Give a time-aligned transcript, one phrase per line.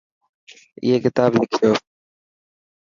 [0.83, 1.73] ائي ڪتاب لکيو.